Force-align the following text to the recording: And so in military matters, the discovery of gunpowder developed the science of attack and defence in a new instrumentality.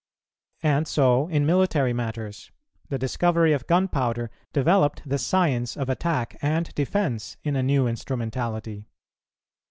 And 0.63 0.87
so 0.87 1.27
in 1.27 1.45
military 1.45 1.93
matters, 1.93 2.49
the 2.89 2.97
discovery 2.97 3.53
of 3.53 3.67
gunpowder 3.67 4.31
developed 4.51 5.03
the 5.07 5.19
science 5.19 5.77
of 5.77 5.89
attack 5.89 6.39
and 6.41 6.73
defence 6.73 7.37
in 7.43 7.55
a 7.55 7.61
new 7.61 7.85
instrumentality. 7.87 8.87